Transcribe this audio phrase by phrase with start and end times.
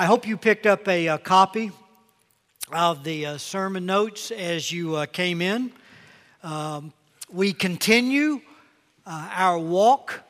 [0.00, 1.72] I hope you picked up a, a copy
[2.70, 5.72] of the uh, sermon notes as you uh, came in.
[6.44, 6.92] Um,
[7.32, 8.40] we continue
[9.04, 10.22] uh, our walk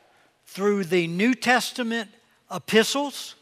[0.47, 2.09] through the New Testament
[2.51, 3.35] epistles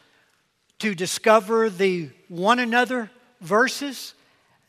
[0.79, 3.09] to discover the one another
[3.39, 4.13] verses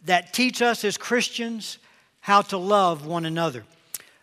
[0.04, 1.78] that teach us as Christians
[2.20, 3.64] how to love one another.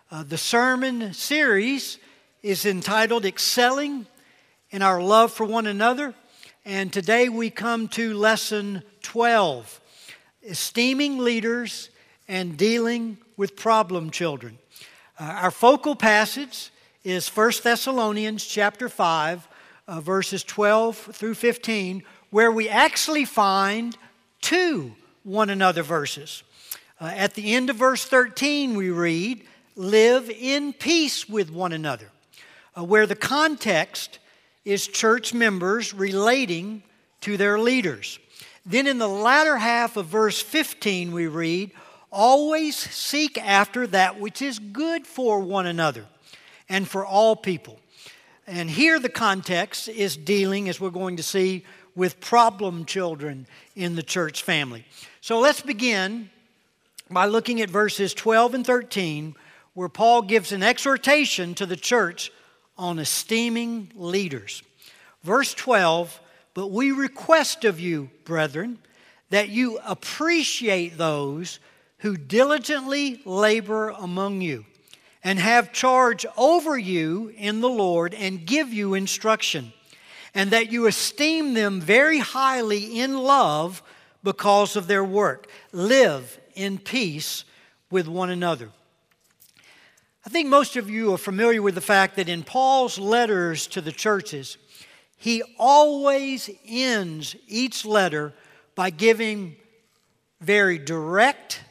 [0.10, 1.98] Uh, the sermon series
[2.44, 4.08] is entitled Excelling
[4.72, 6.14] in Our Love for One Another,
[6.66, 9.80] and today we come to lesson 12
[10.50, 11.90] Esteeming Leaders
[12.28, 14.58] and Dealing with Problem Children.
[15.20, 16.72] Uh, our focal passage
[17.04, 19.48] is 1 Thessalonians chapter 5,
[19.88, 23.96] uh, verses 12 through 15, where we actually find
[24.42, 26.44] two one another verses.
[27.00, 29.46] Uh, at the end of verse 13, we read,
[29.76, 32.10] Live in peace with one another,
[32.76, 34.20] uh, where the context
[34.66, 36.84] is church members relating
[37.22, 38.20] to their leaders.
[38.66, 41.72] Then in the latter half of verse 15, we read,
[42.12, 46.06] Always seek after that which is good for one another
[46.68, 47.80] and for all people.
[48.48, 53.96] And here the context is dealing, as we're going to see, with problem children in
[53.96, 54.86] the church family.
[55.22, 56.30] So let's begin
[57.10, 59.36] by looking at verses 12 and 13,
[59.74, 62.32] where Paul gives an exhortation to the church
[62.78, 64.64] on esteeming leaders.
[65.24, 66.20] Verse 12,
[66.54, 68.80] but we request of you, brethren,
[69.30, 71.60] that you appreciate those
[72.00, 74.66] who diligently labor among you
[75.24, 79.74] and have charge over you in the Lord and give you instruction,
[80.36, 83.82] and that you esteem them very highly in love
[84.24, 85.50] because of their work.
[85.72, 87.44] Live in peace
[87.90, 88.70] with one another.
[90.26, 93.80] I think most of you are familiar with the fact that in Paul's letters to
[93.80, 94.58] the churches,
[95.18, 98.34] he always ends each letter
[98.74, 99.56] by giving
[100.42, 101.64] very direct,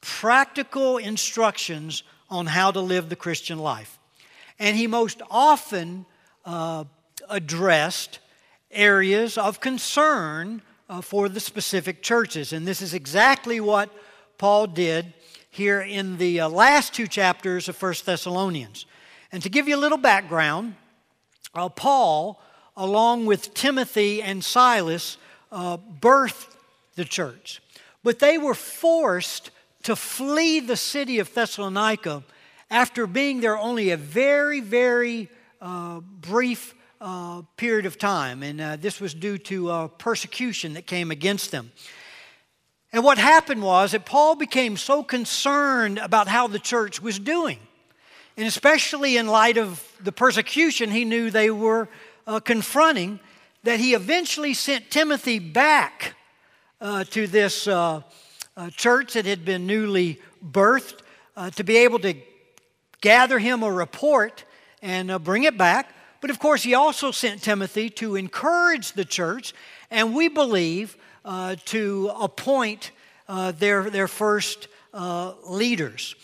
[0.00, 3.98] practical instructions on how to live the Christian life.
[4.58, 6.06] And he most often
[6.46, 6.84] uh,
[7.28, 8.20] addressed
[8.70, 12.54] areas of concern uh, for the specific churches.
[12.54, 13.90] And this is exactly what
[14.38, 15.12] Paul did
[15.52, 18.86] here in the uh, last two chapters of 1 Thessalonians.
[19.30, 20.76] And to give you a little background,
[21.54, 22.40] uh, Paul,
[22.74, 25.18] along with Timothy and Silas,
[25.52, 26.56] uh, birthed
[26.94, 27.60] the church.
[28.02, 29.50] But they were forced
[29.82, 32.22] to flee the city of Thessalonica
[32.70, 35.28] after being there only a very, very
[35.60, 38.42] uh, brief uh, period of time.
[38.42, 41.72] And uh, this was due to persecution that came against them.
[42.92, 47.58] And what happened was that Paul became so concerned about how the church was doing.
[48.36, 51.88] And especially in light of the persecution he knew they were
[52.26, 53.18] uh, confronting,
[53.62, 56.14] that he eventually sent Timothy back
[56.80, 58.02] uh, to this uh,
[58.56, 61.00] uh church that had been newly birthed
[61.36, 62.14] uh, to be able to
[63.00, 64.44] gather him a report
[64.82, 65.94] and uh, bring it back.
[66.20, 69.54] But of course, he also sent Timothy to encourage the church,
[69.90, 72.90] and we believe uh, to appoint
[73.28, 76.14] uh, their, their first uh, leaders.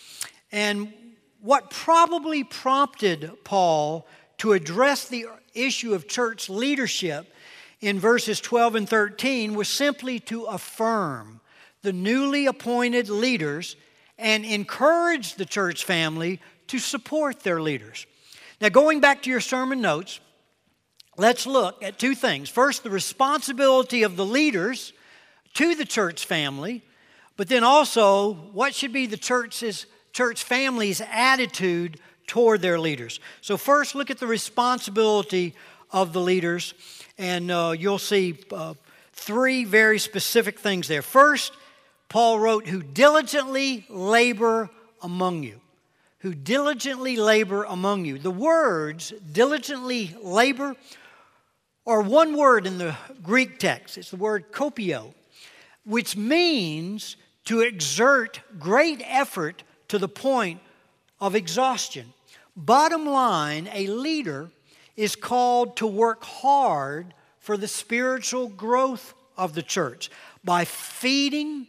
[0.52, 0.92] And
[1.40, 4.06] what probably prompted Paul
[4.38, 7.32] to address the issue of church leadership
[7.80, 11.40] in verses 12 and 13 was simply to affirm
[11.82, 13.76] the newly appointed leaders
[14.18, 18.06] and encourage the church family to support their leaders.
[18.60, 20.18] Now, going back to your sermon notes,
[21.18, 22.48] let's look at two things.
[22.48, 24.92] First, the responsibility of the leaders
[25.54, 26.82] to the church family,
[27.36, 33.20] but then also what should be the church's church family's attitude toward their leaders.
[33.40, 35.54] So first, look at the responsibility
[35.90, 36.74] of the leaders,
[37.18, 38.74] and uh, you'll see uh,
[39.12, 41.02] three very specific things there.
[41.02, 41.52] First,
[42.08, 44.70] Paul wrote, "Who diligently labor
[45.02, 45.60] among you."
[46.22, 48.18] Who diligently labor among you.
[48.18, 50.74] The words diligently labor
[51.88, 53.96] are one word in the Greek text.
[53.96, 55.14] It's the word kopio,
[55.86, 60.60] which means to exert great effort to the point
[61.18, 62.12] of exhaustion.
[62.54, 64.50] Bottom line, a leader
[64.96, 70.10] is called to work hard for the spiritual growth of the church
[70.44, 71.68] by feeding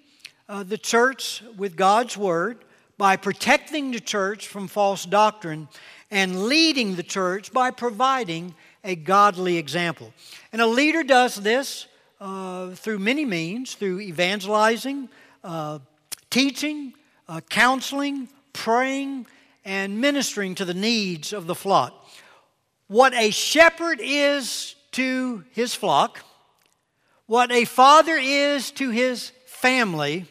[0.50, 2.66] uh, the church with God's word,
[2.98, 5.70] by protecting the church from false doctrine,
[6.12, 8.54] and leading the church by providing
[8.84, 10.14] a godly example.
[10.52, 11.88] And a leader does this
[12.20, 15.10] uh, through many means through evangelizing,
[15.44, 15.80] uh,
[16.30, 16.94] teaching,
[17.28, 19.26] uh, counseling, praying,
[19.64, 21.94] and ministering to the needs of the flock.
[22.88, 26.24] What a shepherd is to his flock,
[27.28, 30.26] What a father is to his family,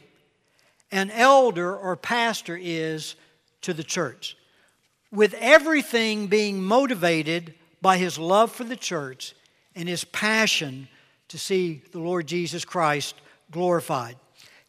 [0.90, 3.14] an elder or pastor is
[3.60, 4.36] to the church.
[5.12, 9.34] With everything being motivated by his love for the church
[9.74, 10.88] and his passion
[11.28, 13.14] to see the Lord Jesus Christ
[13.50, 14.16] glorified.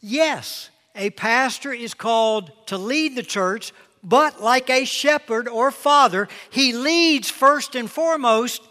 [0.02, 3.72] Yes, a pastor is called to lead the church,
[4.04, 8.62] but like a shepherd or father, he leads first and foremost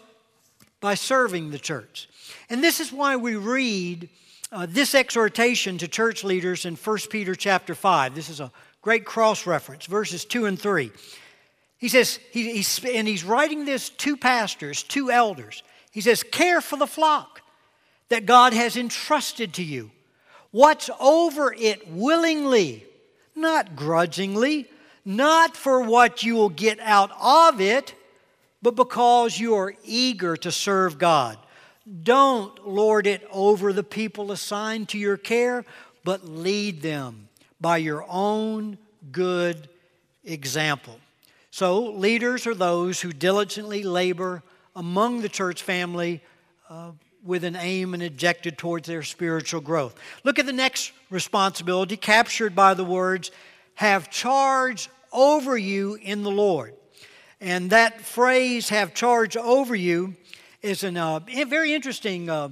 [0.79, 2.09] by serving the church.
[2.49, 4.09] And this is why we read
[4.51, 8.15] uh, this exhortation to church leaders in 1 Peter chapter 5.
[8.15, 8.51] This is a
[8.81, 10.91] great cross reference, verses 2 and 3.
[11.79, 15.63] He says, he, he's, and he's writing this to pastors, to elders.
[15.91, 17.41] He says, Care for the flock
[18.09, 19.91] that God has entrusted to you.
[20.51, 22.85] Watch over it willingly,
[23.35, 24.67] not grudgingly,
[25.05, 27.95] not for what you will get out of it,
[28.61, 31.37] but because you are eager to serve God.
[32.03, 35.63] Don't lord it over the people assigned to your care,
[36.03, 37.29] but lead them
[37.61, 38.77] by your own
[39.11, 39.69] good
[40.23, 40.99] example.
[41.51, 44.43] So, leaders are those who diligently labor
[44.75, 46.21] among the church family
[46.69, 46.91] uh,
[47.23, 49.95] with an aim and objective towards their spiritual growth.
[50.23, 53.31] Look at the next responsibility captured by the words,
[53.75, 56.75] have charge over you in the Lord.
[57.41, 60.15] And that phrase, have charge over you,
[60.61, 62.49] is a uh, very interesting uh,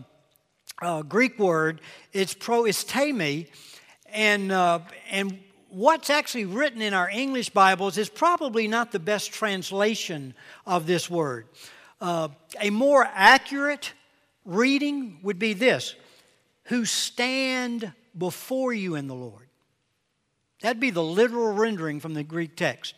[0.82, 1.82] uh, Greek word.
[2.14, 3.48] It's pro istemi,
[4.12, 4.80] and uh,
[5.12, 10.34] and what's actually written in our English Bibles is probably not the best translation
[10.66, 11.48] of this word.
[12.00, 12.30] Uh,
[12.60, 13.94] a more accurate
[14.46, 15.96] reading would be this:
[16.66, 19.48] "Who stand before you in the Lord."
[20.62, 22.96] That'd be the literal rendering from the Greek text.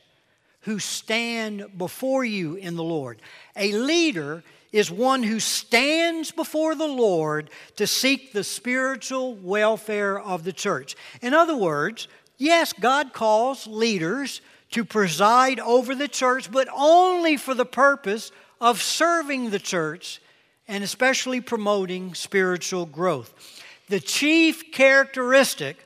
[0.62, 3.22] Who stand before you in the Lord.
[3.56, 10.44] A leader is one who stands before the Lord to seek the spiritual welfare of
[10.44, 10.96] the church.
[11.22, 12.08] In other words,
[12.40, 14.42] yes, God calls leaders
[14.72, 20.20] to preside over the church, but only for the purpose of serving the church
[20.68, 23.62] and especially promoting spiritual growth.
[23.90, 25.78] The chief characteristic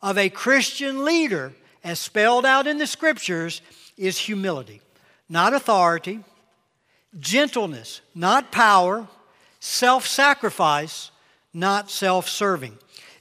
[0.00, 1.52] of a Christian leader,
[1.84, 3.60] as spelled out in the scriptures,
[3.98, 4.80] is humility,
[5.28, 6.22] not authority
[7.18, 9.06] gentleness, not power,
[9.60, 11.10] self sacrifice,
[11.52, 12.78] not self serving.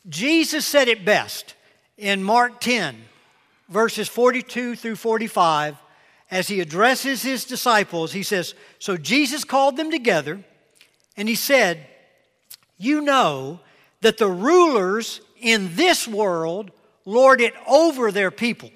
[0.07, 1.54] Jesus said it best
[1.97, 2.95] in Mark 10,
[3.69, 5.77] verses 42 through 45,
[6.29, 8.11] as he addresses his disciples.
[8.11, 10.43] He says, So Jesus called them together
[11.17, 11.85] and he said,
[12.77, 13.59] You know
[14.01, 16.71] that the rulers in this world
[17.05, 18.71] lord it over their people,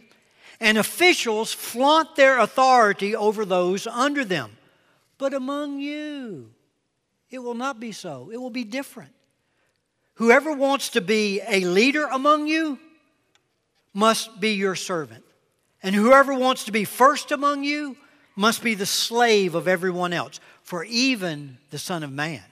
[0.59, 4.51] and officials flaunt their authority over those under them.
[5.17, 6.51] But among you,
[7.29, 8.29] it will not be so.
[8.31, 9.11] It will be different.
[10.15, 12.79] Whoever wants to be a leader among you
[13.93, 15.23] must be your servant.
[15.81, 17.95] And whoever wants to be first among you
[18.35, 20.39] must be the slave of everyone else.
[20.63, 22.43] For even the Son of Man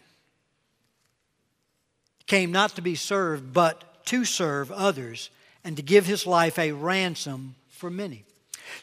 [2.26, 5.30] came not to be served, but to serve others
[5.64, 8.24] and to give his life a ransom for many.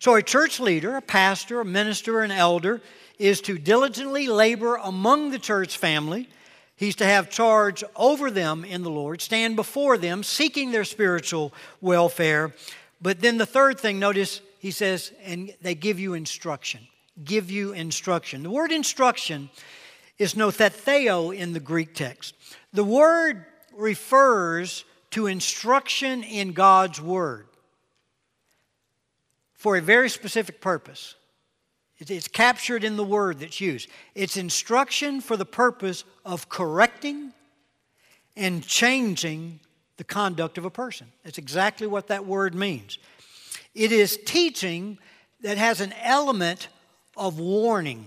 [0.00, 2.80] So, a church leader, a pastor, a minister, an elder,
[3.18, 6.28] is to diligently labor among the church family.
[6.76, 11.52] He's to have charge over them in the Lord, stand before them, seeking their spiritual
[11.80, 12.52] welfare.
[13.00, 16.80] But then the third thing, notice he says, and they give you instruction.
[17.22, 18.42] Give you instruction.
[18.42, 19.50] The word instruction
[20.18, 22.34] is noutheteo in the Greek text.
[22.72, 23.44] The word
[23.76, 27.46] refers to instruction in God's word
[29.52, 31.14] for a very specific purpose.
[32.10, 33.88] It's captured in the word that's used.
[34.14, 37.32] It's instruction for the purpose of correcting
[38.36, 39.60] and changing
[39.96, 41.06] the conduct of a person.
[41.22, 42.98] That's exactly what that word means.
[43.74, 44.98] It is teaching
[45.42, 46.68] that has an element
[47.16, 48.06] of warning,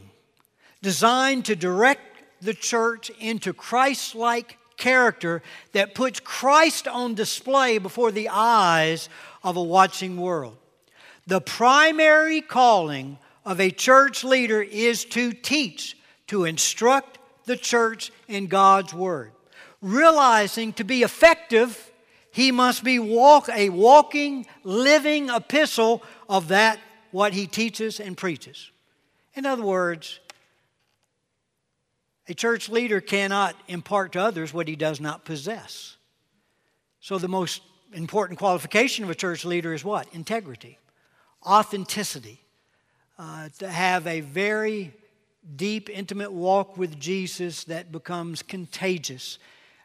[0.81, 2.01] designed to direct
[2.41, 9.09] the church into Christ like character that puts Christ on display before the eyes
[9.43, 10.57] of a watching world.
[11.25, 18.47] The primary calling of a church leader is to teach, to instruct the church in
[18.47, 19.31] God's Word.
[19.81, 21.89] Realizing to be effective,
[22.29, 26.77] he must be walk, a walking, living epistle of that
[27.11, 28.69] what he teaches and preaches.
[29.33, 30.19] In other words,
[32.27, 35.95] a church leader cannot impart to others what he does not possess.
[36.99, 37.61] So, the most
[37.93, 40.13] important qualification of a church leader is what?
[40.13, 40.79] Integrity,
[41.45, 42.41] authenticity,
[43.19, 44.93] uh, to have a very
[45.55, 49.39] deep, intimate walk with Jesus that becomes contagious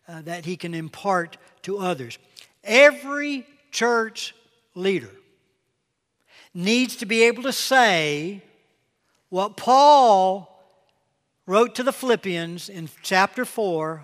[0.09, 2.19] uh, that he can impart to others.
[2.65, 4.35] Every church
[4.75, 5.11] leader
[6.53, 8.43] needs to be able to say
[9.29, 10.49] what Paul
[11.47, 14.03] wrote to the Philippians in chapter 4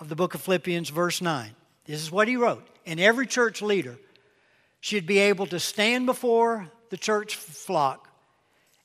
[0.00, 1.50] of the book of Philippians, verse 9.
[1.84, 2.66] This is what he wrote.
[2.86, 3.96] And every church leader
[4.80, 8.08] should be able to stand before the church flock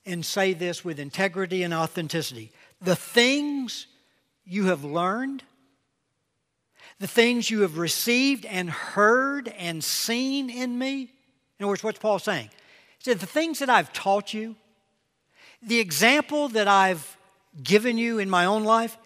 [0.09, 2.51] and say this with integrity and authenticity.
[2.81, 3.87] The things
[4.45, 5.43] you have learned,
[6.99, 11.11] the things you have received and heard and seen in me.
[11.57, 12.49] In other words, what's Paul saying?
[12.97, 14.55] He said, The things that I've taught you,
[15.61, 17.17] the example that I've
[17.61, 18.97] given you in my own life,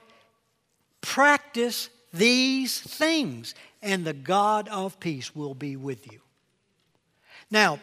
[1.01, 6.19] practice these things, and the God of peace will be with you.
[7.49, 7.79] Now,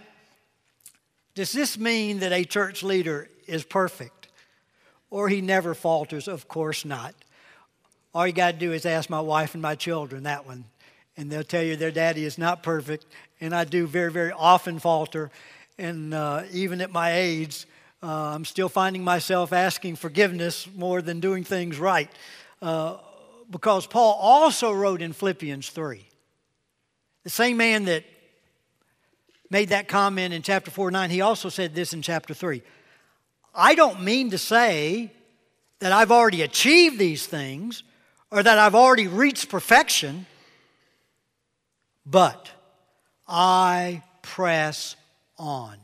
[1.40, 4.28] does this mean that a church leader is perfect
[5.09, 6.28] or he never falters?
[6.28, 7.14] Of course not.
[8.12, 10.66] All you got to do is ask my wife and my children that one,
[11.16, 13.06] and they'll tell you their daddy is not perfect,
[13.40, 15.30] and I do very, very often falter.
[15.78, 17.66] And uh, even at my age,
[18.02, 22.11] uh, I'm still finding myself asking forgiveness more than doing things right.
[22.61, 22.99] Uh,
[23.49, 26.06] because Paul also wrote in Philippians 3.
[27.25, 28.04] The same man that
[29.50, 32.62] made that comment in chapter 4 9, he also said this in chapter 3.
[33.54, 35.12] I don't mean to say
[35.80, 37.83] that I've already achieved these things
[38.30, 40.26] or that I've already reached perfection,
[42.07, 42.49] but
[43.26, 44.95] I press
[45.37, 45.76] on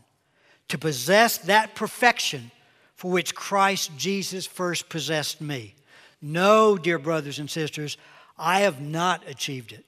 [0.68, 2.50] to possess that perfection
[2.94, 5.75] for which Christ Jesus first possessed me.
[6.23, 7.96] No, dear brothers and sisters,
[8.38, 9.85] I have not achieved it,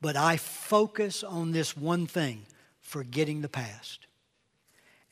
[0.00, 2.46] but I focus on this one thing
[2.82, 4.06] forgetting the past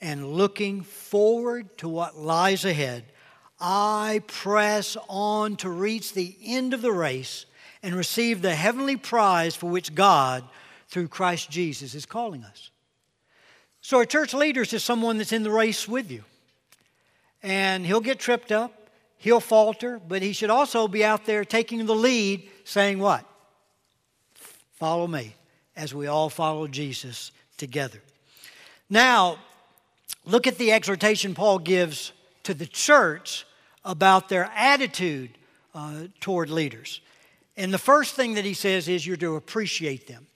[0.00, 3.04] and looking forward to what lies ahead.
[3.60, 7.46] I press on to reach the end of the race
[7.82, 10.44] and receive the heavenly prize for which God,
[10.88, 12.70] through Christ Jesus, is calling us.
[13.82, 16.24] So, a church leader is someone that's in the race with you.
[17.42, 21.86] And he'll get tripped up, he'll falter, but he should also be out there taking
[21.86, 23.24] the lead, saying, What?
[24.74, 25.34] Follow me,
[25.76, 28.00] as we all follow Jesus together.
[28.88, 29.38] Now,
[30.24, 32.12] look at the exhortation Paul gives
[32.42, 33.46] to the church
[33.84, 35.30] about their attitude
[35.74, 37.00] uh, toward leaders.
[37.56, 40.26] And the first thing that he says is you're to appreciate them.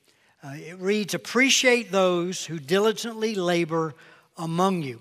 [0.45, 3.95] Uh, it reads, Appreciate those who diligently labor
[4.37, 5.01] among you.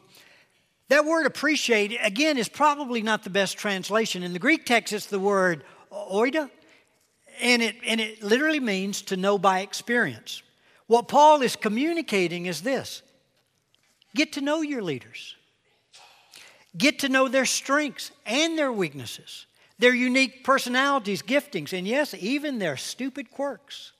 [0.88, 4.24] That word appreciate, again, is probably not the best translation.
[4.24, 6.50] In the Greek text, it's the word oida,
[7.42, 10.44] and it, and it literally means to know by experience.
[10.88, 13.02] What Paul is communicating is this
[14.16, 15.36] get to know your leaders,
[16.78, 19.46] get to know their strengths and their weaknesses,
[19.80, 23.94] their unique personalities, giftings, and yes, even their stupid quirks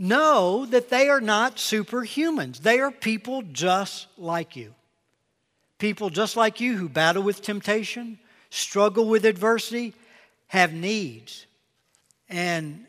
[0.00, 2.60] know that they are not superhumans.
[2.60, 4.74] They are people just like you.
[5.78, 8.18] People just like you who battle with temptation,
[8.48, 9.94] struggle with adversity,
[10.48, 11.46] have needs,
[12.28, 12.86] and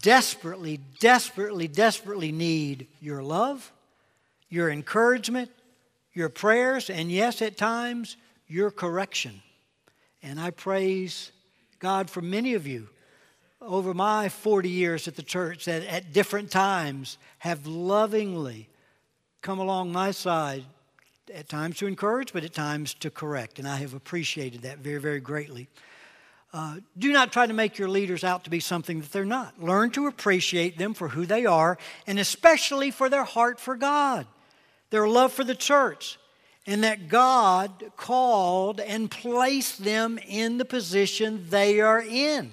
[0.00, 3.72] desperately, desperately, desperately need your love,
[4.48, 5.50] your encouragement,
[6.12, 8.16] your prayers, and yes, at times,
[8.46, 9.42] your correction.
[10.22, 11.32] And I praise
[11.78, 12.88] God for many of you
[13.60, 18.68] over my 40 years at the church that at different times have lovingly
[19.42, 20.64] come along my side,
[21.32, 23.58] at times to encourage, but at times to correct.
[23.58, 25.68] And I have appreciated that very, very greatly.
[26.52, 29.62] Uh, do not try to make your leaders out to be something that they're not.
[29.62, 31.76] Learn to appreciate them for who they are,
[32.06, 34.26] and especially for their heart for God,
[34.90, 36.18] their love for the church,
[36.66, 42.52] and that God called and placed them in the position they are in.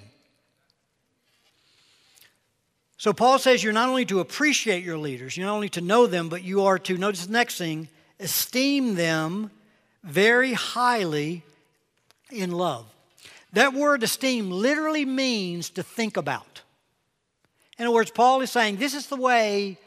[2.98, 6.06] So Paul says you're not only to appreciate your leaders, you're not only to know
[6.06, 7.88] them, but you are to, notice the next thing,
[8.20, 9.50] esteem them
[10.02, 11.42] very highly
[12.30, 12.86] in love.
[13.56, 16.60] That word esteem literally means to think about.
[17.78, 19.78] In other words, Paul is saying this is the way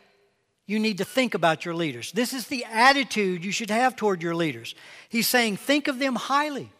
[0.65, 2.11] you need to think about your leaders.
[2.11, 4.73] This is the attitude you should have toward your leaders.
[5.07, 6.71] He's saying think of them highly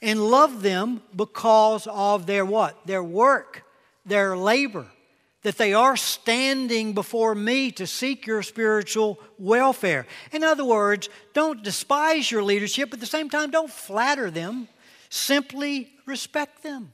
[0.00, 2.86] and love them because of their what?
[2.86, 3.64] Their work,
[4.06, 4.86] their labor
[5.42, 10.06] that they are standing before me to seek your spiritual welfare.
[10.32, 14.68] In other words, don't despise your leadership, but at the same time, don't flatter them.
[15.10, 16.92] Simply respect them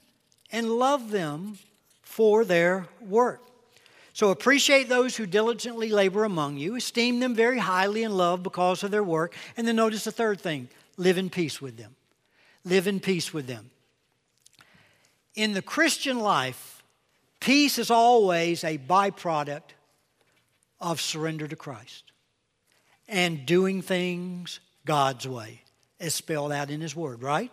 [0.53, 1.59] and love them
[2.03, 3.41] for their work.
[4.13, 8.85] So appreciate those who diligently labor among you, esteem them very highly in love because
[8.85, 11.97] of their work, and then notice the third thing live in peace with them.
[12.65, 13.71] Live in peace with them.
[15.35, 16.83] in the Christian life,
[17.41, 19.75] peace is always a byproduct
[20.81, 22.13] of surrender to Christ
[23.09, 25.63] and doing things God's way,
[25.99, 27.51] as spelled out in His Word, right?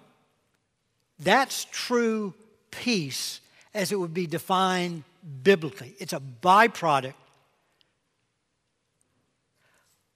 [1.22, 2.34] That's true
[2.72, 3.42] peace
[3.74, 5.04] as it would be defined
[5.44, 5.96] biblically.
[6.00, 7.13] It's a byproduct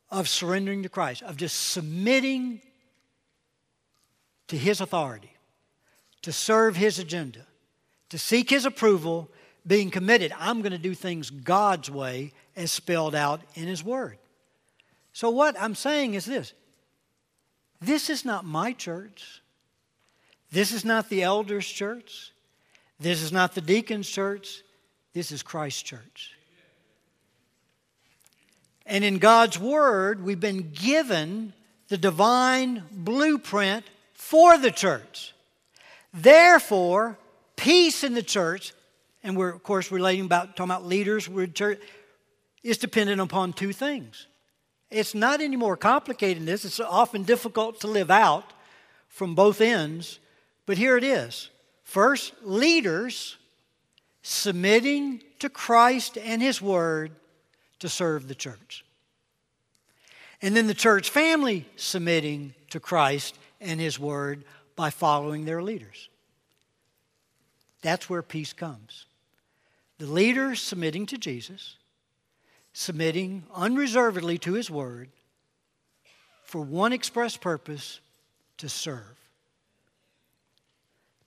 [0.10, 2.62] of surrendering to Christ, of just submitting
[4.48, 5.32] to His authority,
[6.22, 7.46] to serve His agenda,
[8.10, 9.30] to seek His approval,
[9.66, 10.34] being committed.
[10.40, 14.18] I'm going to do things God's way as spelled out in His Word.
[15.14, 16.54] So, what I'm saying is this
[17.82, 19.42] this is not my church.
[20.52, 22.32] This is not the elders' church.
[23.00, 24.62] This is not the deacon's church.
[25.14, 26.32] This is Christ's church.
[28.86, 31.54] And in God's Word, we've been given
[31.88, 35.34] the divine blueprint for the church.
[36.14, 37.18] Therefore,
[37.56, 38.74] peace in the church,
[39.24, 41.80] and we're of course relating about talking about leaders, church,
[42.64, 44.28] is dependent upon two things.
[44.90, 46.64] It's not any more complicated than this.
[46.64, 48.54] It's often difficult to live out
[49.10, 50.20] from both ends,
[50.66, 51.50] but here it is.
[51.84, 53.38] First, leaders
[54.22, 57.12] submitting to Christ and His Word
[57.80, 58.84] to serve the church.
[60.42, 64.44] And then the church family submitting to Christ and His Word
[64.76, 66.10] by following their leaders.
[67.82, 69.06] That's where peace comes.
[70.00, 71.78] The leaders submitting to Jesus,
[72.74, 75.10] submitting unreservedly to His Word
[76.44, 78.00] for one express purpose
[78.58, 79.16] to serve,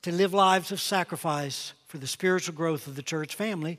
[0.02, 3.78] to live lives of sacrifice for the spiritual growth of the church family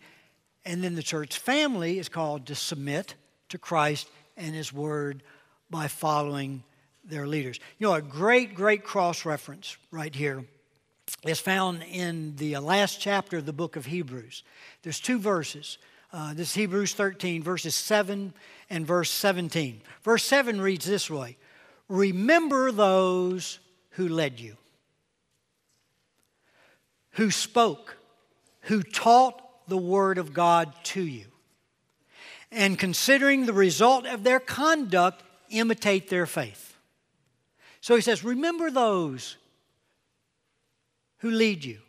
[0.66, 3.16] and then the church family is called to submit
[3.50, 5.24] to Christ and His Word
[5.70, 6.64] by following
[7.04, 7.60] their leaders.
[7.78, 10.46] You know, a great, great cross reference right here
[11.26, 14.44] is found in the last chapter of the book of Hebrews.
[14.84, 15.78] There's two verses.
[16.14, 18.34] Uh, this is Hebrews 13, verses 7
[18.70, 19.82] and verse 17.
[20.03, 21.38] Verse 7 reads this way
[21.88, 23.60] Remember those
[23.92, 24.55] who led you,
[27.20, 27.98] who spoke,
[28.62, 31.25] who taught the Word of God to you.
[32.50, 36.77] And considering the result of their conduct, imitate their faith.
[37.82, 39.36] So he says, Remember those
[41.18, 41.79] who lead you,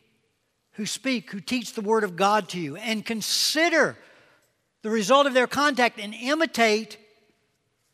[0.73, 3.97] who speak, who teach the Word of God to you, and consider
[4.83, 6.99] the result of their contact and imitate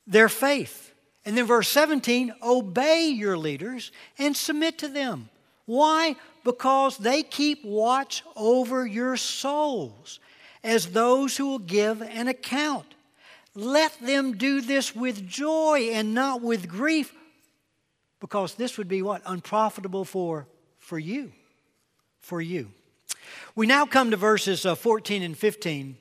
[0.07, 0.94] their faith.
[1.27, 5.29] And then verse 17, obey your leaders and submit to them.
[5.66, 6.16] Why?
[6.46, 10.20] because they keep watch over your souls
[10.62, 12.87] as those who will give an account.
[13.57, 17.12] Let them do this with joy and not with grief,
[18.20, 19.22] because this would be what?
[19.26, 20.46] Unprofitable for,
[20.79, 21.33] for you.
[22.20, 22.70] For you.
[23.57, 25.96] We now come to verses uh, 14 and 15,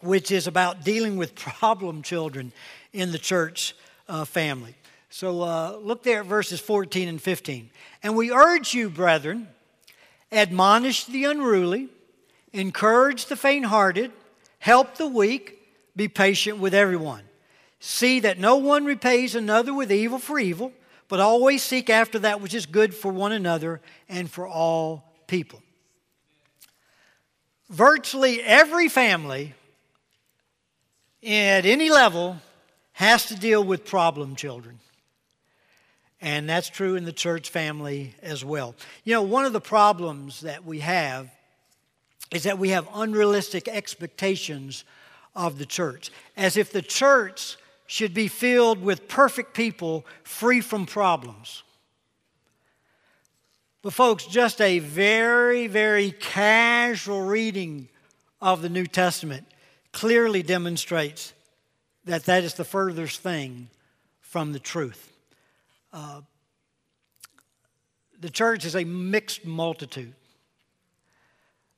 [0.00, 2.52] which is about dealing with problem children
[2.92, 3.74] in the church
[4.10, 4.74] uh, family.
[5.14, 7.70] So uh, look there at verses 14 and 15.
[8.02, 9.46] And we urge you, brethren,
[10.32, 11.88] admonish the unruly,
[12.52, 14.10] encourage the faint hearted,
[14.58, 15.60] help the weak,
[15.94, 17.22] be patient with everyone.
[17.78, 20.72] See that no one repays another with evil for evil,
[21.06, 25.62] but always seek after that which is good for one another and for all people.
[27.70, 29.54] Virtually every family
[31.22, 32.38] at any level
[32.94, 34.80] has to deal with problem children.
[36.20, 38.74] And that's true in the church family as well.
[39.04, 41.30] You know, one of the problems that we have
[42.30, 44.84] is that we have unrealistic expectations
[45.34, 50.86] of the church, as if the church should be filled with perfect people free from
[50.86, 51.62] problems.
[53.82, 57.88] But, folks, just a very, very casual reading
[58.40, 59.46] of the New Testament
[59.92, 61.34] clearly demonstrates
[62.06, 63.68] that that is the furthest thing
[64.20, 65.13] from the truth.
[65.94, 66.22] Uh,
[68.18, 70.12] the church is a mixed multitude.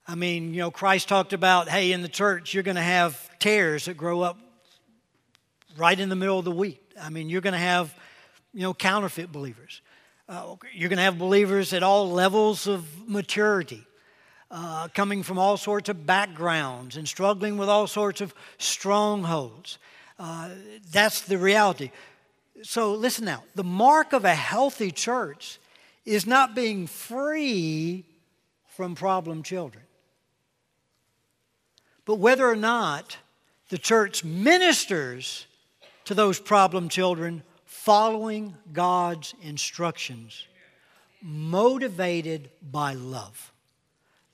[0.09, 3.29] I mean, you know, Christ talked about, hey, in the church, you're going to have
[3.39, 4.39] tares that grow up
[5.77, 6.81] right in the middle of the wheat.
[7.01, 7.95] I mean, you're going to have,
[8.55, 9.83] you know, counterfeit believers.
[10.31, 13.87] Uh, you're going to have believers at all levels of maturity,
[14.51, 19.77] uh, coming from all sorts of backgrounds and struggling with all sorts of strongholds.
[20.19, 20.49] Uh,
[20.91, 21.91] that's the reality
[22.63, 25.59] so listen now the mark of a healthy church
[26.05, 28.05] is not being free
[28.69, 29.85] from problem children,
[32.05, 33.17] but whether or not
[33.71, 35.47] the church ministers
[36.05, 40.47] to those problem children following God's instructions,
[41.21, 43.53] motivated by love.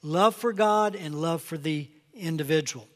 [0.02, 2.87] love for God and love for the individual.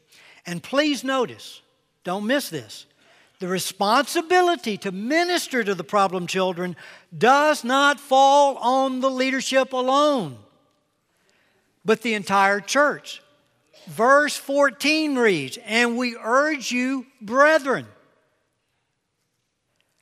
[0.45, 1.61] And please notice,
[2.03, 2.85] don't miss this.
[3.39, 6.75] The responsibility to minister to the problem children
[7.15, 10.37] does not fall on the leadership alone,
[11.85, 13.21] but the entire church.
[13.87, 17.85] Verse 14 reads, And we urge you, brethren,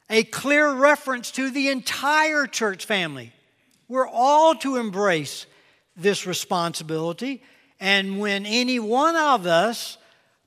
[0.10, 3.34] a clear reference to the entire church family.
[3.88, 5.46] We're all to embrace
[5.96, 7.44] this responsibility.
[7.80, 9.98] And when any one of us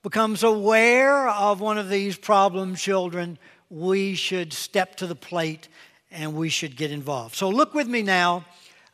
[0.09, 5.69] becomes aware of one of these problem children, we should step to the plate
[6.11, 7.35] and we should get involved.
[7.35, 8.47] So, look with me now,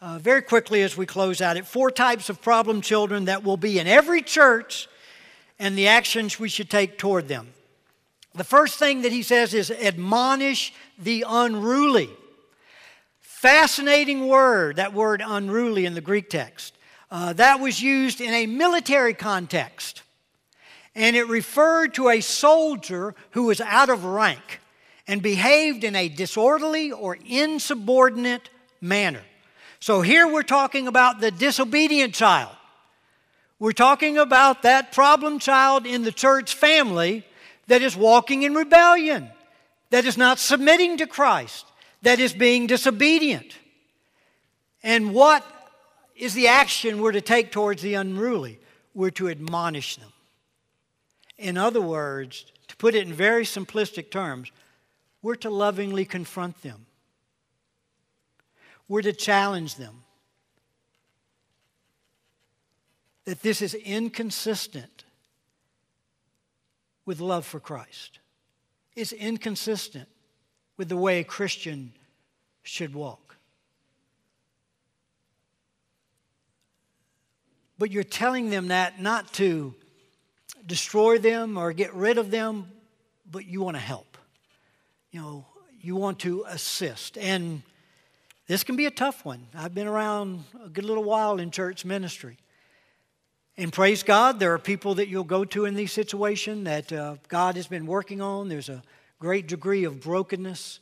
[0.03, 3.57] uh, very quickly as we close out, at four types of problem children that will
[3.57, 4.89] be in every church
[5.61, 7.47] and the actions we should take toward them.
[8.35, 12.11] The first thing that he says is admonish the unruly.
[13.21, 16.77] Fascinating word, that word unruly in the Greek text.
[17.09, 20.03] Uh, that was used in a military context
[20.95, 24.61] and it referred to a soldier who was out of rank
[25.07, 28.49] and behaved in a disorderly or insubordinate
[28.81, 29.23] manner.
[29.81, 32.55] So here we're talking about the disobedient child.
[33.59, 37.25] We're talking about that problem child in the church family
[37.67, 39.29] that is walking in rebellion,
[39.91, 41.67] that is not submitting to Christ,
[42.03, 43.57] that is being disobedient.
[44.83, 45.45] And what
[46.17, 48.59] is the action we're to take towards the unruly?
[48.95, 50.14] We're to admonish them.
[51.37, 54.51] In other words, to put it in very simplistic terms,
[55.23, 56.87] we're to lovingly confront them.
[58.89, 60.03] We're to challenge them
[63.25, 65.05] that this is inconsistent
[67.07, 68.19] with love for Christ.
[68.95, 70.09] It's inconsistent
[70.77, 71.93] with the way a Christian
[72.63, 73.37] should walk.
[77.79, 79.75] But you're telling them that not to
[80.67, 82.71] destroy them or get rid of them,
[83.31, 84.17] but you want to help.
[85.11, 85.47] You know,
[85.81, 87.19] you want to assist.
[87.19, 87.63] And
[88.47, 89.47] this can be a tough one.
[89.55, 92.39] I've been around a good little while in church ministry.
[93.57, 97.17] And praise God, there are people that you'll go to in these situations that uh,
[97.29, 98.49] God has been working on.
[98.49, 98.83] There's a
[99.21, 100.81] great degree of brokenness,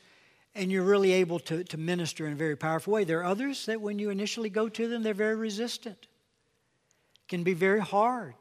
[0.55, 3.05] and you're really able to, to minister in a very powerful way.
[3.05, 5.99] There are others that when you initially go to them, they're very resistant.
[6.01, 8.35] It can be very hard.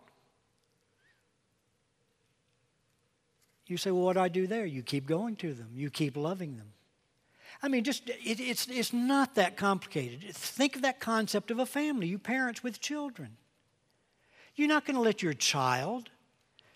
[3.68, 4.66] You say, well, what do I do there?
[4.66, 6.74] You keep going to them, you keep loving them.
[7.64, 10.24] I mean, just it, it's, it's not that complicated.
[10.34, 13.38] Think of that concept of a family, you parents with children.
[14.56, 16.10] You're not going to let your child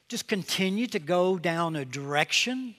[0.07, 2.75] just continue to go down a direction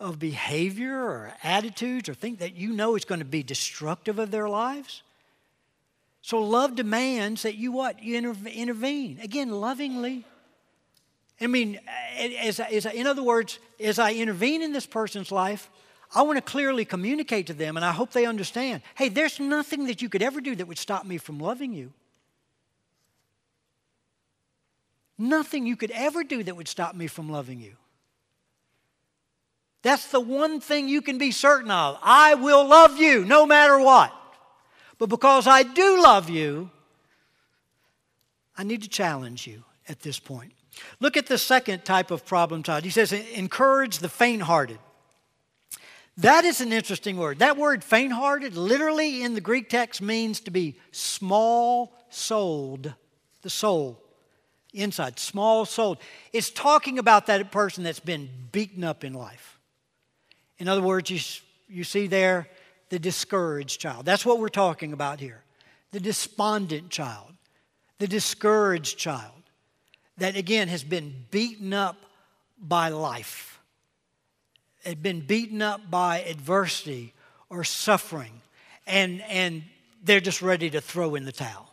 [0.00, 4.30] of behavior or attitudes or think that you know is going to be destructive of
[4.30, 5.02] their lives.
[6.22, 8.02] So love demands that you what?
[8.02, 9.18] You intervene.
[9.20, 10.24] Again, lovingly.
[11.40, 11.78] I mean,
[12.18, 15.70] as, as, in other words, as I intervene in this person's life,
[16.14, 19.86] I want to clearly communicate to them, and I hope they understand hey, there's nothing
[19.86, 21.92] that you could ever do that would stop me from loving you.
[25.16, 27.74] Nothing you could ever do that would stop me from loving you.
[29.82, 31.98] That's the one thing you can be certain of.
[32.02, 34.12] I will love you no matter what.
[34.98, 36.70] But because I do love you,
[38.56, 40.52] I need to challenge you at this point.
[41.00, 42.84] Look at the second type of problem child.
[42.84, 44.78] He says, encourage the faint hearted.
[46.18, 47.38] That is an interesting word.
[47.38, 52.92] That word faint hearted literally in the Greek text means to be small souled,
[53.42, 54.02] the soul
[54.74, 55.98] inside, small souled.
[56.32, 59.58] It's talking about that person that's been beaten up in life.
[60.58, 61.20] In other words, you,
[61.68, 62.48] you see there
[62.90, 64.04] the discouraged child.
[64.04, 65.42] That's what we're talking about here.
[65.92, 67.32] The despondent child,
[67.98, 69.37] the discouraged child
[70.18, 71.96] that again has been beaten up
[72.60, 73.60] by life,
[74.84, 77.14] had been beaten up by adversity
[77.48, 78.42] or suffering,
[78.86, 79.62] and, and
[80.02, 81.72] they're just ready to throw in the towel.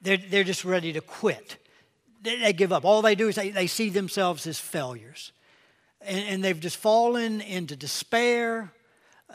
[0.00, 1.56] They're, they're just ready to quit.
[2.22, 2.84] They, they give up.
[2.84, 5.32] All they do is they, they see themselves as failures.
[6.00, 8.72] And, and they've just fallen into despair,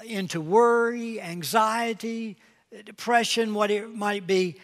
[0.06, 2.38] into worry, anxiety,
[2.86, 4.60] depression, what it might be.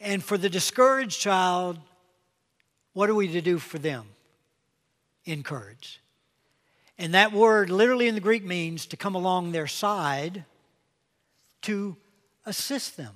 [0.00, 1.78] And for the discouraged child,
[2.92, 4.06] what are we to do for them?
[5.24, 6.00] Encourage.
[6.98, 10.44] And that word literally in the Greek means to come along their side
[11.62, 11.96] to
[12.44, 13.14] assist them,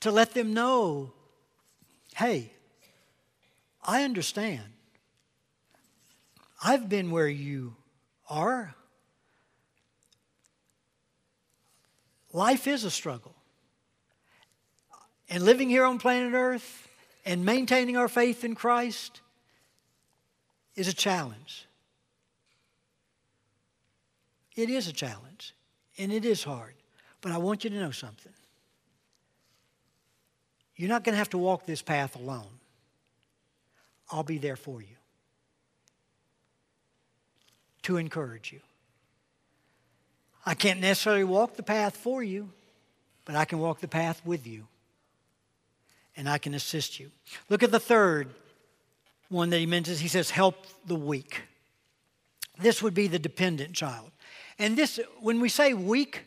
[0.00, 1.12] to let them know
[2.14, 2.52] hey,
[3.82, 4.62] I understand.
[6.62, 7.74] I've been where you
[8.28, 8.74] are.
[12.32, 13.34] Life is a struggle.
[15.28, 16.88] and living here on planet Earth
[17.24, 19.20] and maintaining our faith in Christ
[20.74, 21.66] is a challenge.
[24.56, 25.54] It is a challenge,
[25.98, 26.74] and it is hard.
[27.20, 28.32] But I want you to know something.
[30.76, 32.58] You're not going to have to walk this path alone.
[34.10, 34.96] I'll be there for you
[37.82, 38.60] to encourage you.
[40.44, 42.50] I can't necessarily walk the path for you,
[43.24, 44.66] but I can walk the path with you.
[46.16, 47.10] And I can assist you.
[47.48, 48.28] Look at the third
[49.28, 50.00] one that he mentions.
[50.00, 51.42] He says, help the weak.
[52.58, 54.10] This would be the dependent child.
[54.58, 56.24] And this, when we say weak,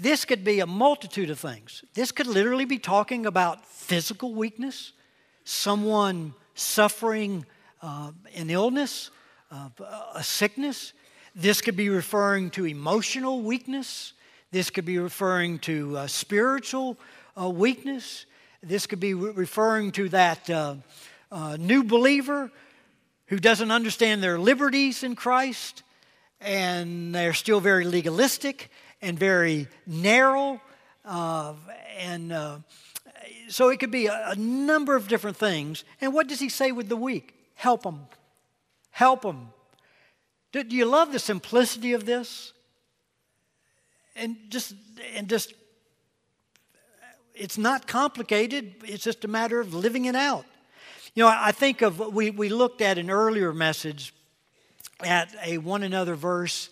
[0.00, 1.84] this could be a multitude of things.
[1.94, 4.92] This could literally be talking about physical weakness,
[5.44, 7.44] someone suffering
[7.82, 9.10] uh, an illness,
[9.50, 9.68] uh,
[10.14, 10.94] a sickness.
[11.34, 14.14] This could be referring to emotional weakness.
[14.50, 16.98] This could be referring to uh, spiritual
[17.40, 18.24] uh, weakness.
[18.62, 20.76] This could be re- referring to that uh,
[21.32, 22.48] uh, new believer
[23.26, 25.82] who doesn't understand their liberties in Christ
[26.40, 28.70] and they're still very legalistic
[29.00, 30.60] and very narrow.
[31.04, 31.54] Uh,
[31.98, 32.58] and uh,
[33.48, 35.82] so it could be a, a, number of different things.
[36.00, 37.34] And what does he say with the weak?
[37.54, 38.06] Help them.
[38.90, 39.48] Help them.
[40.52, 42.52] Do you love the simplicity of this?
[44.14, 44.74] And just,
[45.16, 45.54] and just,
[47.42, 48.74] it's not complicated.
[48.84, 50.44] It's just a matter of living it out.
[51.12, 54.14] You know, I think of, we, we looked at an earlier message
[55.04, 56.70] at a one another verse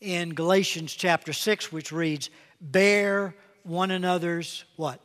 [0.00, 2.30] in Galatians chapter 6, which reads,
[2.60, 5.00] Bear one another's what?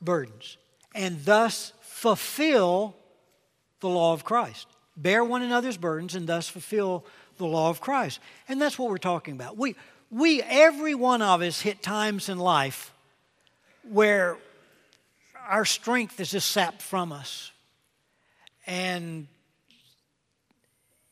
[0.00, 0.56] Burdens.
[0.94, 2.94] And thus fulfill
[3.80, 4.68] the law of Christ.
[4.96, 7.04] Bear one another's burdens and thus fulfill
[7.38, 8.20] the law of Christ.
[8.48, 9.56] And that's what we're talking about.
[9.56, 9.74] We,
[10.12, 12.92] we every one of us hit times in life
[13.90, 14.36] where
[15.48, 17.50] our strength is just sapped from us.
[18.66, 19.28] And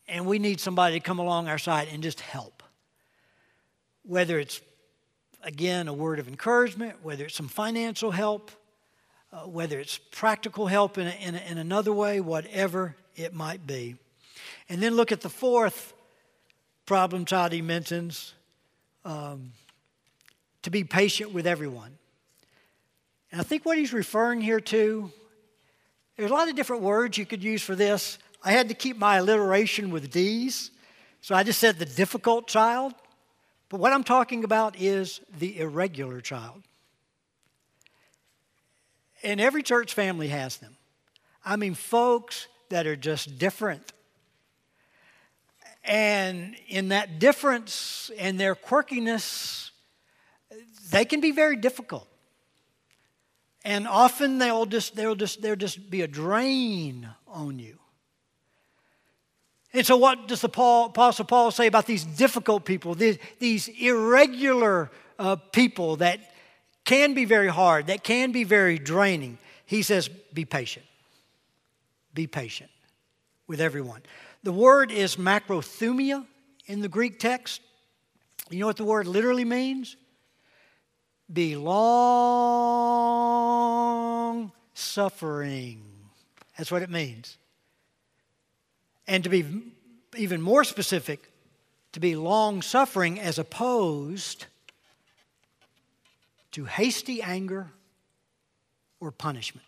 [0.09, 2.63] and we need somebody to come along our side and just help.
[4.05, 4.61] Whether it's,
[5.43, 8.53] again, a word of encouragement, whether it's some financial help,
[9.33, 13.67] uh, whether it's practical help in, a, in, a, in another way, whatever it might
[13.67, 13.97] be.
[14.69, 15.93] And then look at the fourth
[16.85, 18.33] problem he mentions
[19.05, 19.53] um,
[20.63, 21.99] to be patient with everyone.
[23.37, 25.13] And I think what he's referring here to,
[26.17, 28.17] there's a lot of different words you could use for this.
[28.43, 30.71] I had to keep my alliteration with D's,
[31.21, 32.95] so I just said the difficult child.
[33.69, 36.63] But what I'm talking about is the irregular child.
[39.23, 40.75] And every church family has them.
[41.45, 43.93] I mean, folks that are just different.
[45.85, 49.73] And in that difference and their quirkiness,
[50.91, 52.09] they can be very difficult.
[53.67, 57.81] And often they'll just, they'll just, they'll just be a drain on you.
[59.73, 63.67] And so, what does the Paul, Apostle Paul say about these difficult people, these, these
[63.67, 66.21] irregular uh, people that
[66.85, 69.37] can be very hard, that can be very draining?
[69.67, 70.87] He says, be patient.
[72.15, 72.71] Be patient
[73.49, 74.03] with everyone.
[74.45, 76.25] The word is macrothumia
[76.67, 77.61] in the Greek text.
[78.49, 79.97] You know what the word literally means?
[81.33, 81.73] Be long
[84.75, 85.83] suffering.
[86.57, 87.39] That's what it means.
[89.07, 89.45] And to be
[90.17, 91.31] even more specific,
[91.93, 94.47] to be long suffering as opposed
[96.53, 97.71] to hasty anger
[99.01, 99.67] or punishment.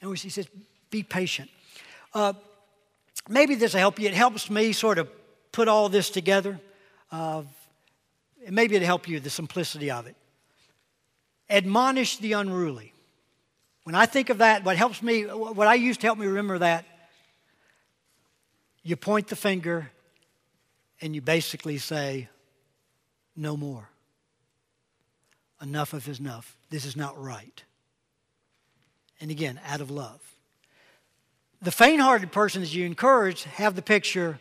[0.00, 0.48] And he says,
[0.90, 1.50] be patient.
[2.14, 2.34] Uh,
[3.28, 4.06] maybe this will help you.
[4.08, 5.08] It helps me sort of
[5.52, 6.60] put all this together.
[7.10, 7.42] Uh,
[8.50, 10.16] maybe it'll help you, the simplicity of it.
[11.48, 12.92] Admonish the unruly.
[13.84, 16.58] When I think of that, what helps me, what I used to help me remember
[16.58, 16.84] that
[18.82, 19.90] you point the finger
[21.00, 22.28] and you basically say,
[23.36, 23.88] no more.
[25.60, 26.56] Enough of is enough.
[26.70, 27.62] This is not right.
[29.20, 30.20] And again, out of love.
[31.62, 34.38] The faint hearted person that you encourage, have the picture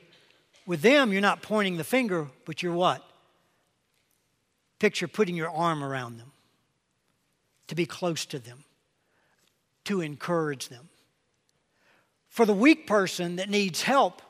[0.66, 3.04] with them, you're not pointing the finger, but you're what?
[4.80, 6.32] Picture putting your arm around them,
[7.68, 8.64] to be close to them,
[9.86, 10.90] to encourage them.
[12.28, 14.22] For the weak person that needs help,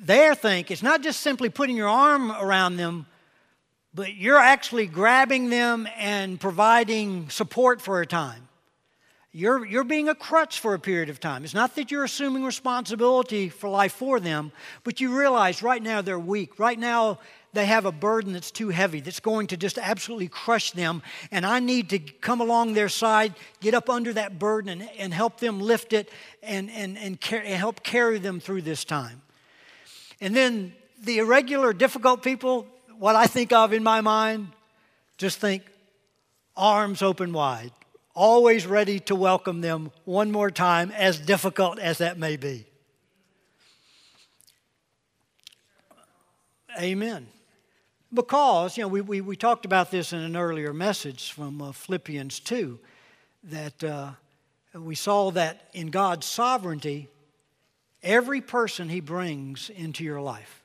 [0.00, 3.06] there think it's not just simply putting your arm around them,
[3.94, 8.48] but you're actually grabbing them and providing support for a time.
[9.30, 11.44] You're, you're being a crutch for a period of time.
[11.44, 14.52] It's not that you're assuming responsibility for life for them,
[14.84, 16.58] but you realize right now they're weak.
[16.58, 17.18] Right now
[17.52, 21.02] they have a burden that's too heavy, that's going to just absolutely crush them.
[21.30, 25.14] And I need to come along their side, get up under that burden, and, and
[25.14, 26.10] help them lift it
[26.42, 29.22] and, and, and, car- help carry them through this time.
[30.20, 32.66] And then the irregular, difficult people,
[32.98, 34.48] what I think of in my mind,
[35.16, 35.62] just think
[36.56, 37.72] arms open wide,
[38.14, 42.66] always ready to welcome them one more time, as difficult as that may be.
[46.80, 47.26] Amen.
[48.12, 51.72] Because, you know, we, we, we talked about this in an earlier message from uh,
[51.72, 52.78] Philippians 2,
[53.44, 54.10] that uh,
[54.74, 57.08] we saw that in God's sovereignty,
[58.02, 60.62] every person He brings into your life,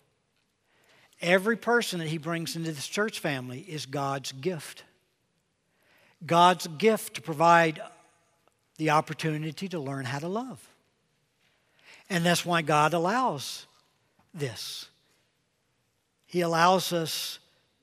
[1.21, 4.83] every person that He brings into this church family is God's gift.
[6.25, 7.81] God's gift to provide
[8.77, 10.65] the opportunity to learn how to love.
[12.09, 13.65] And that's why God allows
[14.33, 14.87] this.
[16.33, 17.39] He allows us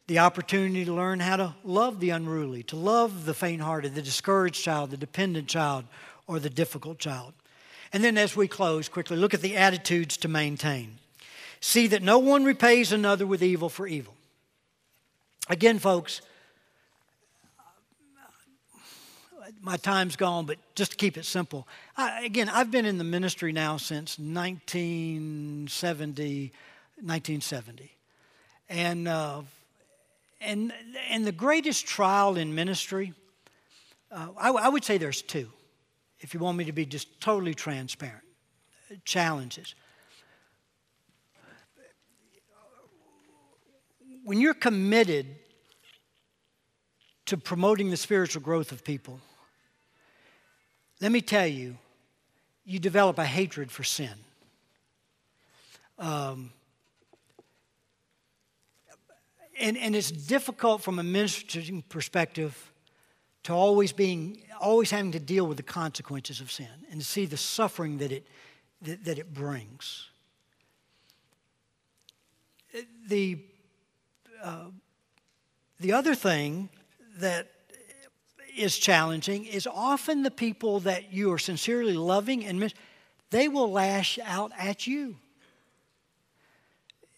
[0.09, 4.03] the opportunity to learn how to love the unruly, to love the faint hearted, the
[4.03, 5.85] discouraged child, the dependent child,
[6.27, 7.33] or the difficult child.
[7.93, 10.99] And then as we close quickly, look at the attitudes to maintain.
[11.61, 14.15] See that no one repays another with evil for evil.
[15.49, 16.21] Again, folks,
[19.63, 21.69] my time's gone, but just to keep it simple.
[21.97, 26.53] I, again, I've been in the ministry now since 1970.
[26.97, 28.00] 1970.
[28.71, 29.43] And, uh,
[30.41, 30.73] and,
[31.11, 33.13] and the greatest trial in ministry,
[34.13, 35.51] uh, I, I would say there's two,
[36.21, 38.23] if you want me to be just totally transparent.
[39.05, 39.75] Challenges.
[44.25, 45.27] When you're committed
[47.27, 49.19] to promoting the spiritual growth of people,
[51.01, 51.77] let me tell you,
[52.65, 54.15] you develop a hatred for sin.
[55.99, 56.53] Um,
[59.61, 62.73] and, and it's difficult from a ministering perspective
[63.45, 67.25] to always being always having to deal with the consequences of sin and to see
[67.25, 68.27] the suffering that it
[68.83, 70.09] that, that it brings.
[73.09, 73.39] The
[74.43, 74.67] uh,
[75.79, 76.69] the other thing
[77.19, 77.49] that
[78.57, 82.75] is challenging is often the people that you are sincerely loving and miss,
[83.31, 85.17] they will lash out at you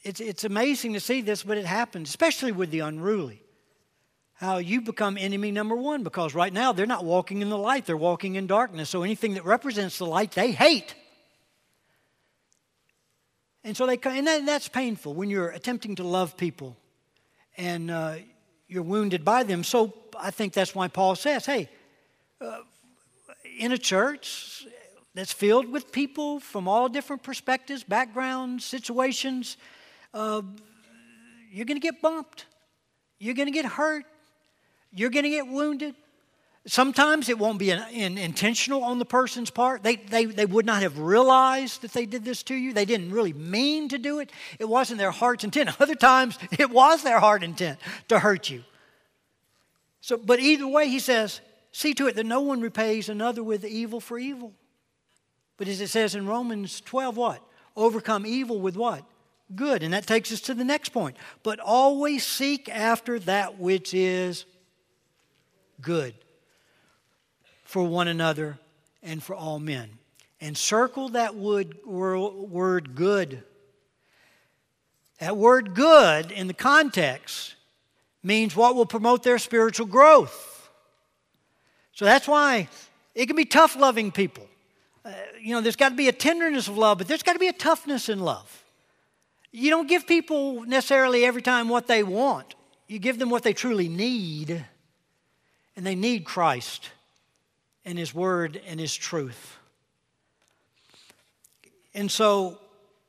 [0.03, 3.43] it's, it's amazing to see this, but it happens, especially with the unruly.
[4.35, 7.87] How you become enemy number one because right now they're not walking in the light,
[7.87, 8.91] they're walking in darkness.
[8.91, 10.97] So anything that represents the light, they hate.
[13.62, 16.77] And so they and that, that's painful when you're attempting to love people
[17.57, 18.17] and uh,
[18.67, 19.62] you're wounded by them.
[19.62, 21.69] So I think that's why Paul says, hey,
[22.41, 22.62] uh,
[23.59, 24.67] in a church
[25.15, 29.57] that's filled with people from all different perspectives, backgrounds, situations,
[30.14, 30.42] uh,
[31.51, 32.46] you're going to get bumped.
[33.18, 34.05] You're going to get hurt.
[34.92, 35.94] You're going to get wounded.
[36.66, 39.83] Sometimes it won't be an, an intentional on the person's part.
[39.83, 42.72] They, they, they would not have realized that they did this to you.
[42.72, 44.31] They didn't really mean to do it.
[44.61, 45.70] It wasn't their heart's intent.
[45.81, 48.62] Other times, it was their heart intent to hurt you.
[50.01, 51.40] So, but either way, he says,
[51.72, 54.53] see to it that no one repays another with evil for evil.
[55.57, 57.42] But as it says in Romans 12, what?
[57.77, 59.05] Overcome evil with what?
[59.57, 59.83] Good.
[59.83, 61.17] And that takes us to the next point.
[61.43, 64.45] But always seek after that which is
[65.81, 66.15] good
[67.65, 68.59] for one another
[69.03, 69.91] and for all men.
[70.41, 71.79] And circle that word,
[72.95, 73.43] good.
[75.19, 77.55] That word good in the context
[78.23, 80.71] means what will promote their spiritual growth.
[81.93, 82.69] So that's why
[83.15, 84.49] it can be tough loving people.
[85.05, 87.38] Uh, you know, there's got to be a tenderness of love, but there's got to
[87.38, 88.62] be a toughness in love.
[89.53, 92.55] You don't give people necessarily every time what they want,
[92.88, 94.65] you give them what they truly need.
[95.77, 96.91] And they need Christ
[97.85, 99.57] and His Word and His truth.
[101.95, 102.59] And so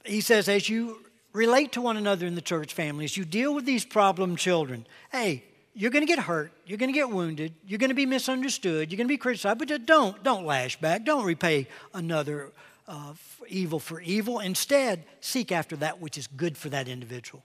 [0.05, 3.53] he says, as you relate to one another in the church family, as you deal
[3.53, 7.53] with these problem children, hey, you're going to get hurt, you're going to get wounded,
[7.65, 11.03] you're going to be misunderstood, you're going to be criticized, but don't don't lash back,
[11.03, 12.51] don't repay another
[12.87, 14.39] uh, for evil for evil.
[14.39, 17.43] Instead, seek after that which is good for that individual.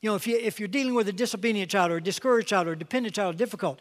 [0.00, 2.66] You know, if, you, if you're dealing with a disobedient child or a discouraged child
[2.66, 3.80] or a dependent child, difficult,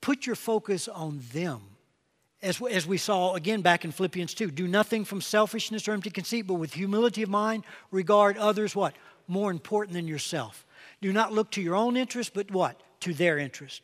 [0.00, 1.62] put your focus on them.
[2.42, 6.10] As, as we saw again back in Philippians 2, do nothing from selfishness or empty
[6.10, 8.94] conceit, but with humility of mind, regard others what?
[9.26, 10.64] More important than yourself.
[11.00, 12.80] Do not look to your own interest, but what?
[13.00, 13.82] To their interest.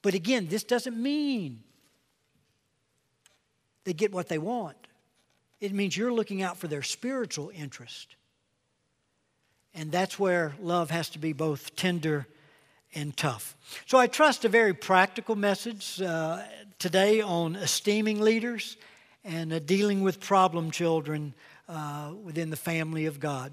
[0.00, 1.62] But again, this doesn't mean
[3.84, 4.76] they get what they want.
[5.62, 8.16] It means you're looking out for their spiritual interest.
[9.72, 12.26] And that's where love has to be both tender
[12.96, 13.56] and tough.
[13.86, 16.42] So I trust a very practical message uh,
[16.80, 18.76] today on esteeming leaders
[19.22, 21.32] and uh, dealing with problem children
[21.68, 23.52] uh, within the family of God.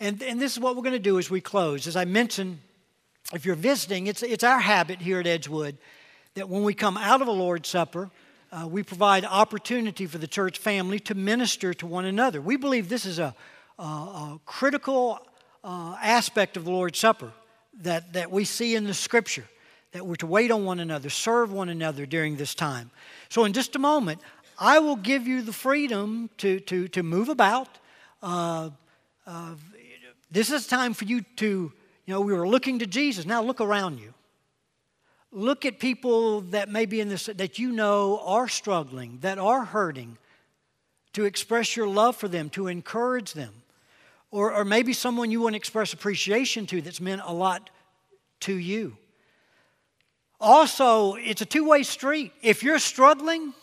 [0.00, 1.86] And, and this is what we're going to do as we close.
[1.86, 2.60] As I mentioned,
[3.34, 5.76] if you're visiting, it's, it's our habit here at Edgewood
[6.32, 8.10] that when we come out of a Lord's Supper,
[8.52, 12.40] uh, we provide opportunity for the church family to minister to one another.
[12.40, 13.34] We believe this is a,
[13.78, 15.26] a, a critical
[15.64, 17.32] uh, aspect of the Lord's Supper
[17.80, 19.46] that, that we see in the scripture
[19.92, 22.90] that we're to wait on one another, serve one another during this time.
[23.28, 24.20] So, in just a moment,
[24.58, 27.68] I will give you the freedom to, to, to move about.
[28.22, 28.70] Uh,
[29.26, 29.54] uh,
[30.30, 33.26] this is time for you to, you know, we were looking to Jesus.
[33.26, 34.14] Now look around you.
[35.32, 39.64] Look at people that may be in this, that you know are struggling, that are
[39.64, 40.18] hurting,
[41.14, 43.52] to express your love for them, to encourage them.
[44.30, 47.70] Or, or maybe someone you want to express appreciation to that's meant a lot
[48.40, 48.96] to you.
[50.40, 52.32] Also, it's a two way street.
[52.42, 53.54] If you're struggling,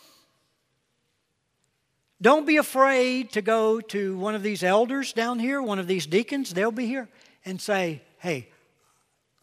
[2.22, 6.06] don't be afraid to go to one of these elders down here, one of these
[6.06, 7.08] deacons, they'll be here,
[7.44, 8.48] and say, Hey,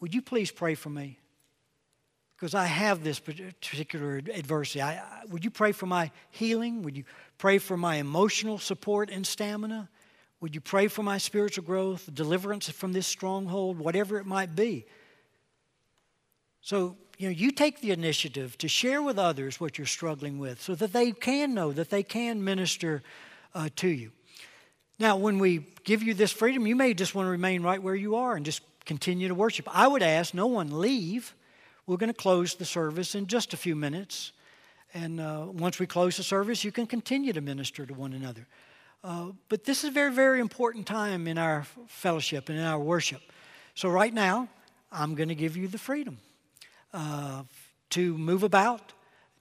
[0.00, 1.18] would you please pray for me?
[2.38, 4.80] Because I have this particular adversity.
[4.80, 6.82] I, I, would you pray for my healing?
[6.84, 7.02] Would you
[7.36, 9.88] pray for my emotional support and stamina?
[10.40, 14.86] Would you pray for my spiritual growth, deliverance from this stronghold, whatever it might be?
[16.60, 20.62] So, you know, you take the initiative to share with others what you're struggling with
[20.62, 23.02] so that they can know, that they can minister
[23.52, 24.12] uh, to you.
[25.00, 27.96] Now, when we give you this freedom, you may just want to remain right where
[27.96, 29.66] you are and just continue to worship.
[29.76, 31.34] I would ask no one leave.
[31.88, 34.32] We're going to close the service in just a few minutes.
[34.92, 38.46] And uh, once we close the service, you can continue to minister to one another.
[39.02, 42.78] Uh, but this is a very, very important time in our fellowship and in our
[42.78, 43.22] worship.
[43.74, 44.48] So, right now,
[44.92, 46.18] I'm going to give you the freedom
[46.92, 47.44] uh,
[47.90, 48.92] to move about,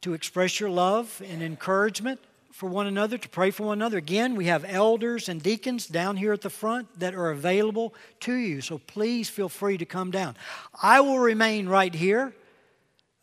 [0.04, 2.22] to express your love and encouragement
[2.58, 4.00] for one another, to pray for one another.
[4.00, 8.34] Again, we have elders and deacons down here at the front that are available to
[8.34, 8.62] you.
[8.62, 10.36] So please feel free to come down.
[10.82, 12.34] I will remain right here.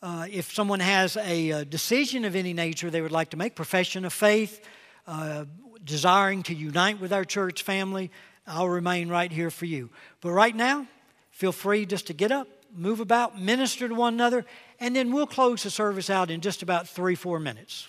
[0.00, 3.56] Uh, if someone has a, a, decision of any nature they would like to make,
[3.56, 4.64] profession of faith,
[5.08, 5.46] uh,
[5.82, 8.12] desiring to unite with our church family,
[8.46, 9.90] I'll remain right here for you.
[10.20, 10.86] But right now,
[11.32, 14.46] feel free just to get up, move about, minister to one another,
[14.78, 17.88] and then we'll close the service out in just about three, four minutes.